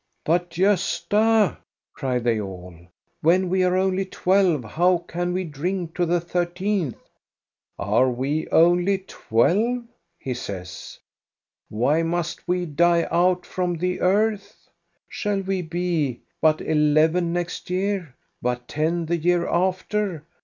""But, 0.25 0.49
Gosta," 0.49 1.57
cry 1.93 2.17
they 2.17 2.41
all, 2.41 2.73
"when 3.21 3.49
we 3.49 3.63
are 3.63 3.75
only 3.77 4.03
twelve 4.05 4.63
how 4.63 4.97
can 5.07 5.31
we 5.31 5.43
drink 5.43 5.93
to 5.93 6.07
the 6.07 6.19
thirteenth?" 6.19 6.97
"Are 7.77 8.09
we 8.09 8.47
only 8.49 8.97
twelve.^" 9.07 9.85
he 10.19 10.33
says." 10.33 10.97
Why 11.69 12.01
must 12.01 12.47
we 12.47 12.65
die 12.65 13.07
out 13.11 13.45
from 13.45 13.75
the 13.77 13.99
earth.? 14.01 14.67
Shall 15.07 15.41
we 15.41 15.61
be 15.61 16.21
biit 16.43 16.61
eleven 16.61 17.31
next 17.31 17.69
year, 17.69 18.15
but 18.41 18.67
ten 18.67 19.05
the 19.05 19.17
year 19.17 19.47
after. 19.47 20.25